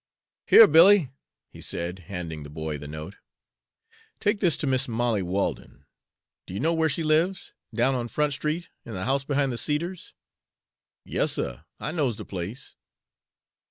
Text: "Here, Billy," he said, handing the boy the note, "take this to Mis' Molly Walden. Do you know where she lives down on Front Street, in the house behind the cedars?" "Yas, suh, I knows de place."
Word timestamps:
"Here, 0.47 0.65
Billy," 0.65 1.11
he 1.51 1.61
said, 1.61 1.99
handing 2.09 2.41
the 2.41 2.49
boy 2.49 2.79
the 2.79 2.87
note, 2.87 3.17
"take 4.19 4.39
this 4.39 4.57
to 4.57 4.65
Mis' 4.65 4.87
Molly 4.87 5.21
Walden. 5.21 5.85
Do 6.47 6.55
you 6.55 6.59
know 6.59 6.73
where 6.73 6.89
she 6.89 7.03
lives 7.03 7.53
down 7.71 7.93
on 7.93 8.07
Front 8.07 8.33
Street, 8.33 8.69
in 8.83 8.93
the 8.95 9.05
house 9.05 9.23
behind 9.23 9.51
the 9.51 9.59
cedars?" 9.59 10.15
"Yas, 11.05 11.33
suh, 11.33 11.61
I 11.79 11.91
knows 11.91 12.15
de 12.15 12.25
place." 12.25 12.75